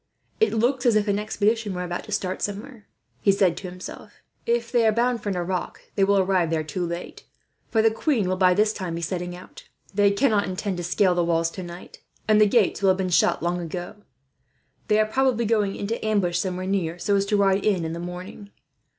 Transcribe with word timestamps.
"That 0.39 0.55
looks 0.55 0.87
as 0.87 0.95
if 0.95 1.07
an 1.07 1.19
expedition 1.19 1.75
were 1.75 1.83
about 1.83 2.05
to 2.05 2.11
start 2.11 2.41
somewhere," 2.41 2.87
he 3.21 3.31
said. 3.31 3.61
"If 4.47 4.71
they 4.71 4.87
are 4.87 4.91
bound 4.91 5.21
for 5.21 5.29
Nerac, 5.29 5.91
they 5.93 6.03
will 6.03 6.17
arrive 6.17 6.49
there 6.49 6.63
too 6.63 6.83
late; 6.83 7.25
for 7.69 7.83
the 7.83 7.91
queen 7.91 8.27
will, 8.27 8.35
by 8.35 8.55
this 8.55 8.73
time, 8.73 8.95
be 8.95 9.01
setting 9.01 9.35
out. 9.35 9.65
They 9.93 10.09
cannot 10.09 10.47
intend 10.47 10.77
to 10.77 10.83
scale 10.83 11.13
the 11.13 11.23
walls 11.23 11.51
tonight, 11.51 12.01
and 12.27 12.41
the 12.41 12.47
gates 12.47 12.81
will 12.81 12.89
have 12.89 12.97
been 12.97 13.09
shut 13.09 13.43
long 13.43 13.59
ago. 13.61 13.97
They 14.87 14.99
are 14.99 15.05
probably 15.05 15.45
going 15.45 15.75
into 15.75 16.03
ambush, 16.03 16.39
somewhere 16.39 16.65
near, 16.65 16.97
so 16.97 17.15
as 17.15 17.27
to 17.27 17.37
ride 17.37 17.63
in 17.63 17.85
in 17.85 17.93
the 17.93 17.99
morning. 17.99 18.49